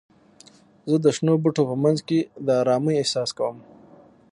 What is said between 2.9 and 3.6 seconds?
احساس کوم.